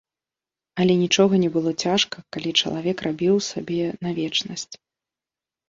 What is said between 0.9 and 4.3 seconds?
нічога не было цяжка, калі чалавек рабіў сабе на